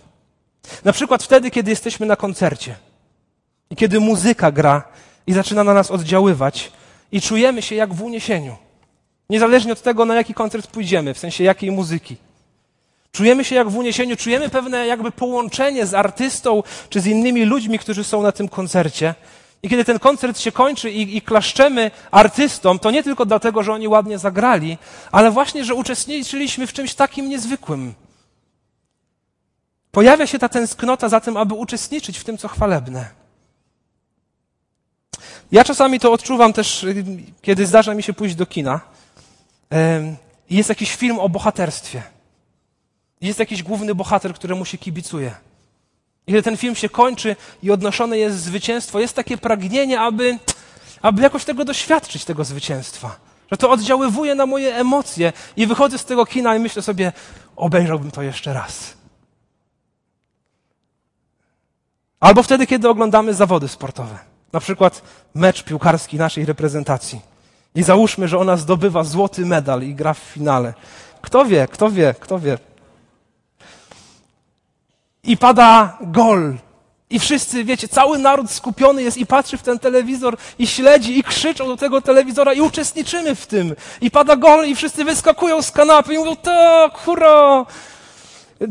[0.84, 2.76] Na przykład wtedy, kiedy jesteśmy na koncercie
[3.70, 4.84] i kiedy muzyka gra
[5.28, 6.72] i zaczyna na nas oddziaływać
[7.12, 8.65] i czujemy się jak w uniesieniu.
[9.30, 12.18] Niezależnie od tego, na jaki koncert pójdziemy, w sensie jakiej muzyki.
[13.12, 17.80] Czujemy się jak w uniesieniu, czujemy pewne jakby połączenie z artystą czy z innymi ludźmi,
[17.80, 19.16] którzy są na tym koncercie.
[19.64, 23.74] I kiedy ten koncert się kończy i, i klaszczemy artystom, to nie tylko dlatego, że
[23.74, 24.78] oni ładnie zagrali,
[25.12, 27.94] ale właśnie, że uczestniczyliśmy w czymś takim niezwykłym.
[29.92, 33.10] Pojawia się ta tęsknota za tym, aby uczestniczyć w tym, co chwalebne.
[35.52, 36.86] Ja czasami to odczuwam też,
[37.42, 38.95] kiedy zdarza mi się pójść do kina
[40.50, 42.04] jest jakiś film o bohaterstwie.
[43.22, 45.36] Jest jakiś główny bohater, któremu się kibicuje.
[46.28, 50.40] I kiedy ten film się kończy i odnoszone jest zwycięstwo, jest takie pragnienie, aby,
[51.02, 53.16] aby jakoś tego doświadczyć, tego zwycięstwa.
[53.52, 57.12] Że to oddziaływuje na moje emocje i wychodzę z tego kina i myślę sobie,
[57.56, 58.94] obejrzałbym to jeszcze raz.
[62.20, 64.20] Albo wtedy, kiedy oglądamy zawody sportowe.
[64.54, 65.02] Na przykład
[65.36, 67.22] mecz piłkarski naszej reprezentacji.
[67.76, 70.74] I załóżmy, że ona zdobywa złoty medal i gra w finale.
[71.22, 72.58] Kto wie, kto wie, kto wie.
[75.24, 76.56] I pada gol.
[77.10, 81.24] I wszyscy, wiecie, cały naród skupiony jest i patrzy w ten telewizor i śledzi i
[81.24, 83.76] krzyczą do tego telewizora i uczestniczymy w tym.
[84.02, 87.66] I pada gol i wszyscy wyskakują z kanapy i mówią, tak, hurra!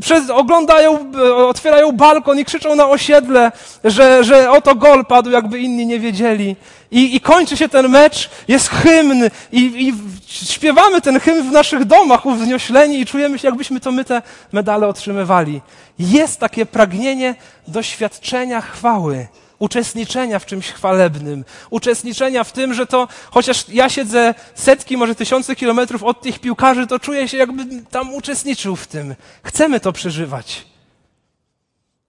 [0.01, 1.13] Przez, oglądają,
[1.49, 3.53] otwierają balkon i krzyczą na osiedle,
[3.85, 6.57] że, że oto gol padł, jakby inni nie wiedzieli.
[6.91, 9.95] I, I kończy się ten mecz, jest hymn i, i
[10.27, 14.89] śpiewamy ten hymn w naszych domach uwzniośleni i czujemy się, jakbyśmy to my te medale
[14.89, 15.61] otrzymywali.
[15.99, 17.35] Jest takie pragnienie
[17.69, 19.27] doświadczenia chwały
[19.59, 25.57] uczestniczenia w czymś chwalebnym, uczestniczenia w tym, że to, chociaż ja siedzę setki, może tysiące
[25.57, 29.15] kilometrów od tych piłkarzy, to czuję się, jakbym tam uczestniczył w tym.
[29.43, 30.67] Chcemy to przeżywać.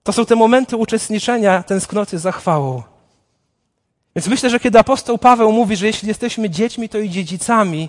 [0.02, 2.82] To są te momenty uczestniczenia, tęsknoty za chwałą.
[4.16, 7.88] Więc myślę, że kiedy apostoł Paweł mówi, że jeśli jesteśmy dziećmi, to i dziedzicami,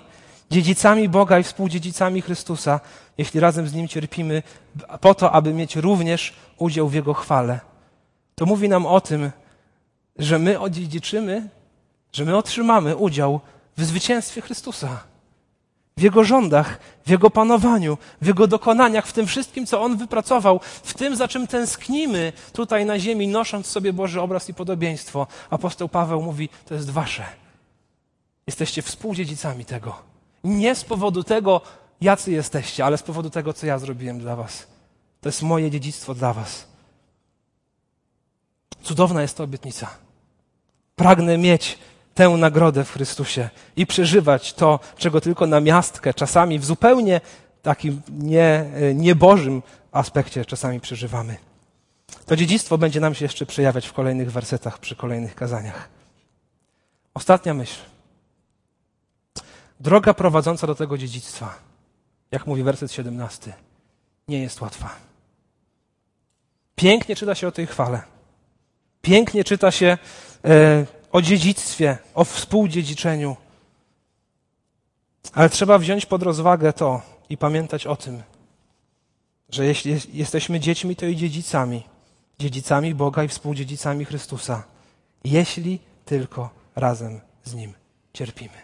[0.50, 2.80] dziedzicami Boga i współdziedzicami Chrystusa,
[3.18, 4.42] jeśli razem z Nim cierpimy,
[5.00, 7.60] po to, aby mieć również udział w Jego chwale,
[8.34, 9.30] to mówi nam o tym,
[10.18, 11.48] że my odziedziczymy,
[12.12, 13.40] że my otrzymamy udział
[13.76, 15.00] w zwycięstwie Chrystusa.
[15.96, 20.60] W Jego rządach, w Jego panowaniu, w Jego dokonaniach, w tym wszystkim, co On wypracował,
[20.82, 25.26] w tym, za czym tęsknimy tutaj na ziemi, nosząc sobie Boży obraz i podobieństwo.
[25.50, 27.24] Apostoł Paweł mówi, to jest wasze.
[28.46, 30.02] Jesteście współdziedzicami tego.
[30.44, 31.60] Nie z powodu tego,
[32.00, 34.66] jacy jesteście, ale z powodu tego, co ja zrobiłem dla was.
[35.20, 36.66] To jest moje dziedzictwo dla was.
[38.82, 40.07] Cudowna jest to obietnica.
[40.98, 41.78] Pragnę mieć
[42.14, 47.20] tę nagrodę w Chrystusie i przeżywać to, czego tylko na miastkę, czasami w zupełnie
[47.62, 51.36] takim nie, niebożym aspekcie czasami przeżywamy.
[52.26, 55.88] To dziedzictwo będzie nam się jeszcze przejawiać w kolejnych wersetach, przy kolejnych kazaniach.
[57.14, 57.80] Ostatnia myśl.
[59.80, 61.54] Droga prowadząca do tego dziedzictwa,
[62.30, 63.52] jak mówi werset 17,
[64.28, 64.90] nie jest łatwa.
[66.76, 68.02] Pięknie czyta się o tej chwale.
[69.02, 69.98] Pięknie czyta się e,
[71.12, 73.36] o dziedzictwie, o współdziedziczeniu.
[75.32, 78.22] Ale trzeba wziąć pod rozwagę to i pamiętać o tym,
[79.50, 81.82] że jeśli jesteśmy dziećmi, to i dziedzicami.
[82.38, 84.64] Dziedzicami Boga i współdziedzicami Chrystusa.
[85.24, 87.74] Jeśli tylko razem z Nim
[88.12, 88.58] cierpimy.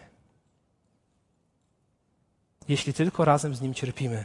[2.68, 4.24] Jeśli tylko razem z Nim cierpimy,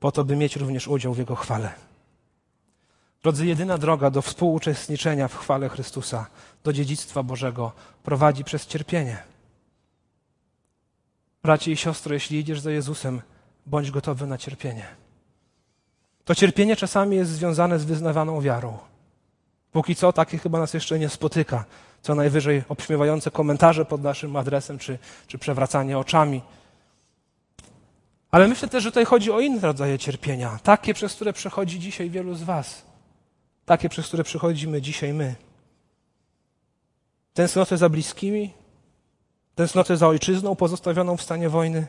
[0.00, 1.87] po to, by mieć również udział w Jego chwale.
[3.22, 6.26] Drodzy, jedyna droga do współuczestniczenia w chwale Chrystusa,
[6.64, 9.22] do dziedzictwa Bożego, prowadzi przez cierpienie.
[11.42, 13.22] Bracie i siostry, jeśli idziesz za Jezusem,
[13.66, 14.86] bądź gotowy na cierpienie.
[16.24, 18.78] To cierpienie czasami jest związane z wyznawaną wiarą.
[19.72, 21.64] Póki co takie chyba nas jeszcze nie spotyka.
[22.02, 26.42] Co najwyżej obśmiewające komentarze pod naszym adresem, czy, czy przewracanie oczami.
[28.30, 30.58] Ale myślę też, że tutaj chodzi o inne rodzaje cierpienia.
[30.62, 32.87] Takie, przez które przechodzi dzisiaj wielu z Was
[33.68, 35.34] takie, przez które przychodzimy dzisiaj my.
[37.34, 38.54] Tęsknotę za bliskimi,
[39.54, 41.86] tęsknotę za ojczyzną pozostawioną w stanie wojny,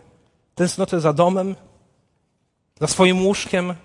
[0.56, 1.56] tęsknotę za domem,
[2.80, 3.76] za swoim łóżkiem,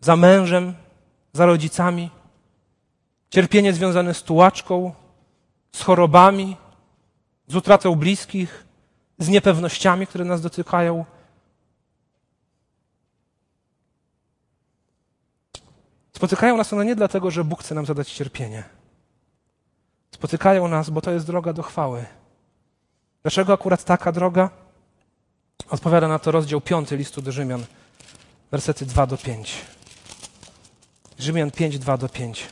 [0.00, 0.74] za mężem,
[1.32, 2.10] za rodzicami,
[3.30, 4.92] cierpienie związane z tułaczką,
[5.72, 6.56] z chorobami,
[7.46, 8.64] z utratą bliskich,
[9.18, 11.04] z niepewnościami, które nas dotykają.
[16.22, 18.64] Spotykają nas one nie dlatego, że Bóg chce nam zadać cierpienie.
[20.14, 22.04] Spotykają nas, bo to jest droga do chwały.
[23.22, 24.50] Dlaczego akurat taka droga?
[25.70, 27.64] Odpowiada na to rozdział 5 listu do Rzymian,
[28.50, 29.54] wersety 2 do 5.
[31.18, 32.48] Rzymian 5, 2 do 5.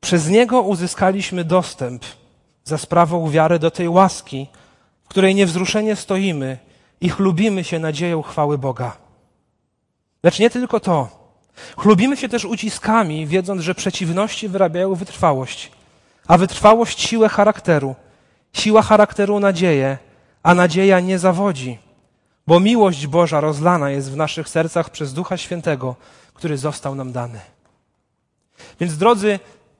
[0.00, 2.04] Przez Niego uzyskaliśmy dostęp
[2.64, 4.46] za sprawą wiary do tej łaski,
[5.04, 6.58] w której niewzruszenie stoimy
[7.00, 9.11] i chlubimy się nadzieją chwały Boga.
[10.22, 11.08] Lecz nie tylko to.
[11.76, 15.72] Chlubimy się też uciskami, wiedząc, że przeciwności wyrabiają wytrwałość,
[16.26, 17.94] a wytrwałość siłę charakteru,
[18.52, 19.98] siła charakteru nadzieję,
[20.42, 21.78] a nadzieja nie zawodzi,
[22.46, 25.96] bo miłość Boża rozlana jest w naszych sercach przez Ducha Świętego,
[26.34, 27.40] który został nam dany.
[28.80, 29.38] Więc drodzy,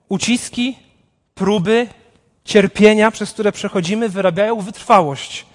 [0.08, 0.78] uciski,
[1.34, 1.88] próby,
[2.44, 5.46] cierpienia, przez które przechodzimy, wyrabiają wytrwałość.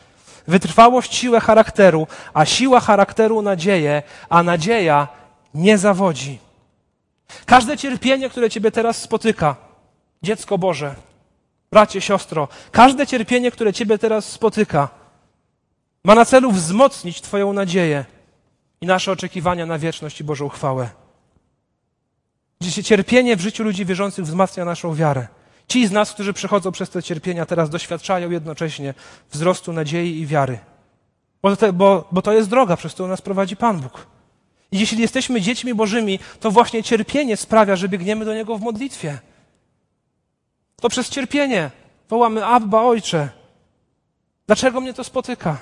[0.48, 5.08] Wytrwałość, siłę charakteru, a siła charakteru nadzieję, a nadzieja
[5.54, 6.40] nie zawodzi.
[7.46, 9.56] Każde cierpienie, które Ciebie teraz spotyka,
[10.24, 10.96] dziecko Boże,
[11.72, 14.90] bracie, siostro, każde cierpienie, które Ciebie teraz spotyka,
[16.04, 18.06] ma na celu wzmocnić Twoją nadzieję
[18.82, 20.90] i nasze oczekiwania na wieczność i Bożą chwałę.
[22.62, 25.28] Gdzie cierpienie w życiu ludzi wierzących wzmacnia naszą wiarę.
[25.68, 28.94] Ci z nas, którzy przechodzą przez te cierpienia, teraz doświadczają jednocześnie
[29.32, 30.60] wzrostu nadziei i wiary.
[31.42, 34.08] Bo to, bo, bo to jest droga, przez którą nas prowadzi Pan Bóg.
[34.72, 39.20] I jeśli jesteśmy dziećmi Bożymi, to właśnie cierpienie sprawia, że biegniemy do Niego w modlitwie.
[40.82, 41.72] To przez cierpienie
[42.10, 43.30] wołamy Abba Ojcze.
[44.48, 45.58] Dlaczego mnie to spotyka?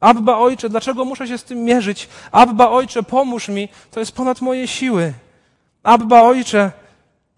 [0.00, 2.08] Abba Ojcze, dlaczego muszę się z tym mierzyć?
[2.32, 5.12] Abba Ojcze, pomóż mi, to jest ponad moje siły.
[5.82, 6.72] Abba Ojcze,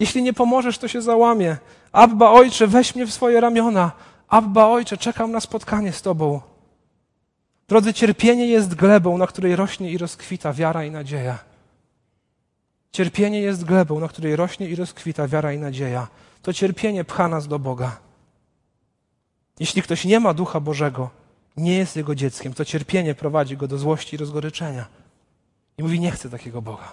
[0.03, 1.57] jeśli nie pomożesz, to się załamie.
[1.93, 3.93] Abba Ojcze, weź mnie w swoje ramiona.
[4.29, 6.41] Abba Ojcze, czekam na spotkanie z Tobą.
[7.69, 11.39] Drodzy, cierpienie jest glebą, na której rośnie i rozkwita wiara i nadzieja.
[12.93, 16.09] Cierpienie jest glebą, na której rośnie i rozkwita wiara i nadzieja.
[16.43, 17.99] To cierpienie pcha nas do Boga.
[19.61, 21.11] Jeśli ktoś nie ma Ducha Bożego,
[21.57, 24.87] nie jest Jego dzieckiem, to cierpienie prowadzi go do złości i rozgoryczenia.
[25.79, 26.93] I mówi, nie chcę takiego Boga.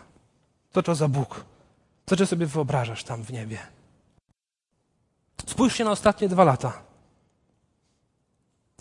[0.72, 1.46] To to za Bóg.
[2.10, 3.58] Co ty sobie wyobrażasz tam w niebie?
[5.46, 6.74] Spójrzcie na ostatnie dwa lata.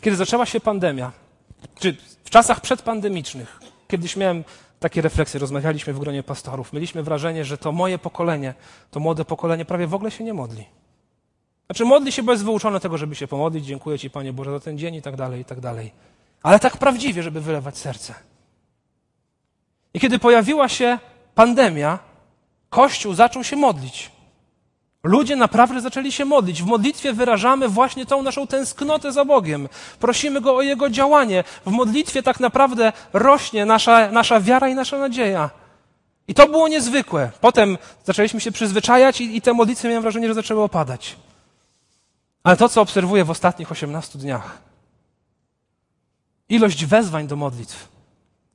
[0.00, 1.12] Kiedy zaczęła się pandemia,
[1.78, 4.44] czy w czasach przedpandemicznych, kiedyś miałem
[4.80, 8.54] takie refleksje, rozmawialiśmy w gronie pastorów, mieliśmy wrażenie, że to moje pokolenie,
[8.90, 10.64] to młode pokolenie prawie w ogóle się nie modli.
[11.66, 14.60] Znaczy modli się, bo jest wyuczone tego, żeby się pomodlić, dziękuję Ci Panie Boże za
[14.60, 15.92] ten dzień i tak dalej, i tak dalej.
[16.42, 18.14] Ale tak prawdziwie, żeby wylewać serce.
[19.94, 20.98] I kiedy pojawiła się
[21.34, 22.07] pandemia,
[22.70, 24.10] Kościół zaczął się modlić.
[25.02, 26.62] Ludzie naprawdę zaczęli się modlić.
[26.62, 29.68] W modlitwie wyrażamy właśnie tą naszą tęsknotę za Bogiem.
[30.00, 31.44] Prosimy Go o Jego działanie.
[31.66, 35.50] W modlitwie tak naprawdę rośnie nasza, nasza wiara i nasza nadzieja.
[36.28, 37.30] I to było niezwykłe.
[37.40, 41.16] Potem zaczęliśmy się przyzwyczajać i, i te modlitwy, miałem wrażenie, że zaczęły opadać.
[42.42, 44.58] Ale to, co obserwuję w ostatnich 18 dniach,
[46.48, 47.88] ilość wezwań do modlitw,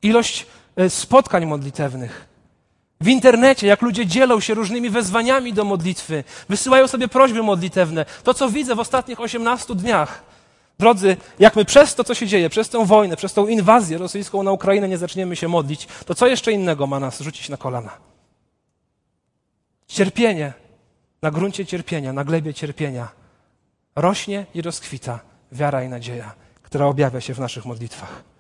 [0.02, 0.46] ilość
[0.76, 2.33] e, spotkań modlitewnych,
[3.04, 8.06] w internecie, jak ludzie dzielą się różnymi wezwaniami do modlitwy, wysyłają sobie prośby modlitewne.
[8.24, 10.24] To, co widzę w ostatnich 18 dniach.
[10.80, 14.44] Drodzy, jak my przez to, co się dzieje, przez tę wojnę, przez tą inwazję rosyjską
[14.44, 17.92] na Ukrainę nie zaczniemy się modlić, to co jeszcze innego ma nas rzucić na kolana?
[19.88, 20.54] Cierpienie
[21.22, 23.08] na gruncie cierpienia, na glebie cierpienia
[23.96, 25.20] rośnie i rozkwita
[25.52, 28.33] wiara i nadzieja, która objawia się w naszych modlitwach.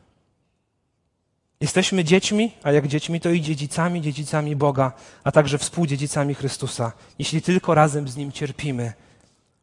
[1.64, 4.92] Jesteśmy dziećmi, a jak dziećmi, to i dziedzicami, dziedzicami Boga,
[5.24, 8.94] a także współdziedzicami Chrystusa, jeśli tylko razem z Nim cierpimy,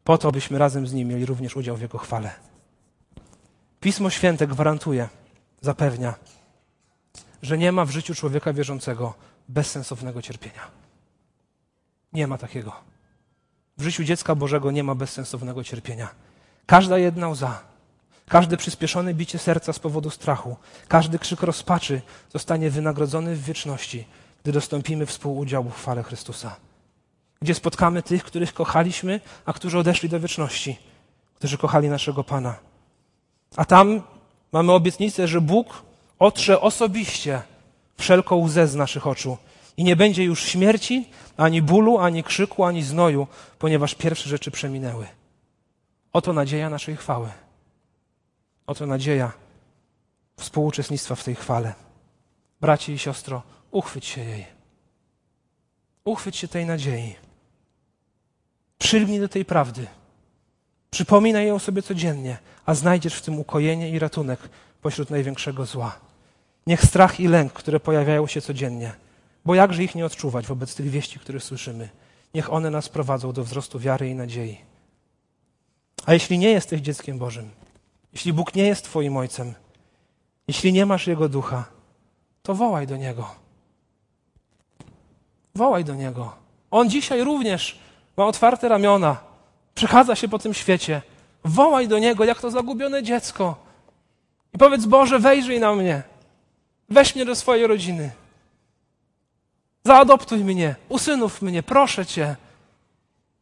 [0.05, 2.31] po to, byśmy razem z Nim mieli również udział w Jego chwale.
[3.81, 5.09] Pismo Święte gwarantuje,
[5.61, 6.15] zapewnia,
[7.43, 9.15] że nie ma w życiu człowieka wierzącego
[9.49, 10.71] bezsensownego cierpienia.
[12.13, 12.73] Nie ma takiego.
[13.79, 16.09] W życiu dziecka Bożego nie ma bezsensownego cierpienia.
[16.67, 17.70] Każda jedna łza,
[18.31, 20.57] Każde przyspieszone bicie serca z powodu strachu,
[20.89, 22.03] każdy krzyk rozpaczy
[22.33, 24.05] zostanie wynagrodzony w wieczności,
[24.43, 26.57] gdy dostąpimy współudziału w chwale Chrystusa.
[27.43, 30.79] Gdzie spotkamy tych, których kochaliśmy, a którzy odeszli do wieczności,
[31.35, 32.55] którzy kochali naszego Pana.
[33.57, 34.03] A tam
[34.53, 35.83] mamy obietnicę, że Bóg
[36.19, 37.43] otrze osobiście
[37.99, 39.39] wszelką łzę z naszych oczu
[39.77, 43.27] i nie będzie już śmierci, ani bólu, ani krzyku, ani znoju,
[43.59, 45.07] ponieważ pierwsze rzeczy przeminęły.
[46.13, 47.29] Oto nadzieja naszej chwały.
[48.71, 49.33] Oto nadzieja
[50.37, 51.75] współuczestnictwa w tej chwale.
[52.61, 54.47] Bracie i siostro, uchwyć się jej.
[56.05, 57.17] Uchwyć się tej nadziei.
[58.79, 59.87] Przylgnij do tej prawdy.
[60.91, 64.41] Przypominaj ją sobie codziennie, a znajdziesz w tym ukojenie i ratunek
[64.83, 66.01] pośród największego zła.
[66.67, 68.93] Niech strach i lęk, które pojawiają się codziennie,
[69.45, 71.89] bo jakże ich nie odczuwać wobec tych wieści, które słyszymy,
[72.35, 74.59] niech one nas prowadzą do wzrostu wiary i nadziei.
[76.07, 77.60] A jeśli nie jesteś dzieckiem Bożym,
[78.13, 79.55] jeśli Bóg nie jest Twoim Ojcem,
[80.49, 81.65] jeśli nie masz Jego ducha,
[82.43, 83.35] to wołaj do Niego.
[85.55, 86.33] Wołaj do Niego.
[86.71, 87.79] On dzisiaj również
[88.17, 89.17] ma otwarte ramiona,
[89.75, 91.03] przechadza się po tym świecie.
[91.45, 93.57] Wołaj do Niego, jak to zagubione dziecko.
[94.55, 96.03] I powiedz, Boże, wejrzyj na mnie.
[96.89, 98.11] Weź mnie do swojej rodziny.
[99.85, 102.37] Zaadoptuj mnie, usynów mnie, proszę Cię.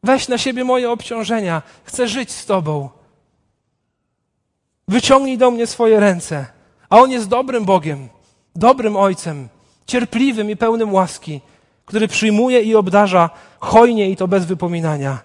[0.02, 1.62] Weź na siebie moje obciążenia.
[1.84, 2.90] Chcę żyć z Tobą.
[4.88, 6.46] Wyciągnij do mnie swoje ręce.
[6.88, 8.08] A On jest dobrym Bogiem,
[8.56, 9.48] dobrym Ojcem,
[9.86, 11.40] cierpliwym i pełnym łaski,
[11.84, 13.30] który przyjmuje i obdarza
[13.60, 15.18] hojnie i to bez wypominania.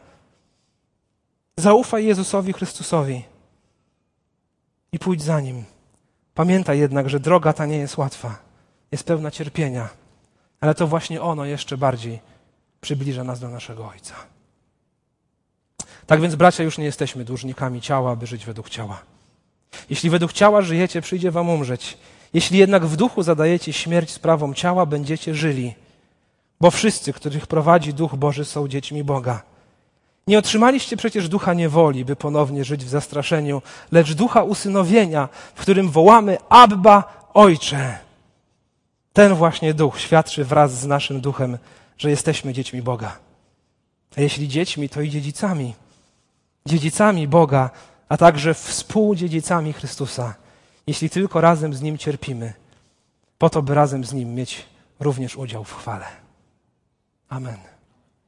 [1.57, 3.23] Zaufaj Jezusowi Chrystusowi
[4.91, 5.63] i pójdź za Nim.
[6.33, 8.35] Pamiętaj jednak, że droga ta nie jest łatwa,
[8.91, 9.89] jest pełna cierpienia,
[10.61, 12.19] ale to właśnie ono jeszcze bardziej
[12.81, 14.15] przybliża nas do naszego Ojca.
[16.05, 19.12] Tak więc, bracia, już nie jesteśmy dłużnikami ciała, aby żyć według ciała.
[19.89, 21.97] Jeśli według ciała żyjecie, przyjdzie wam umrzeć.
[22.33, 25.73] Jeśli jednak w duchu zadajecie śmierć sprawom ciała, będziecie żyli.
[26.61, 29.41] Bo wszyscy, których prowadzi Duch Boży, są dziećmi Boga.
[30.27, 33.61] Nie otrzymaliście przecież ducha niewoli, by ponownie żyć w zastraszeniu,
[33.91, 37.97] lecz ducha usynowienia, w którym wołamy Abba, Ojcze.
[39.13, 41.57] Ten właśnie duch świadczy wraz z naszym duchem,
[41.97, 43.17] że jesteśmy dziećmi Boga.
[44.17, 45.73] A jeśli dziećmi, to i dziedzicami.
[46.65, 47.69] Dziedzicami Boga,
[48.09, 50.35] a także współdziedzicami Chrystusa,
[50.87, 52.53] jeśli tylko razem z Nim cierpimy,
[53.37, 54.65] po to, by razem z Nim mieć
[54.99, 56.05] również udział w chwale.
[57.29, 57.72] Amen.